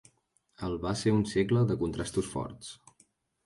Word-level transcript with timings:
El 0.67 0.77
va 0.85 0.93
ser 1.03 1.13
un 1.19 1.21
segle 1.33 1.65
de 1.73 1.79
contrastos 1.85 2.33
forts. 2.35 2.75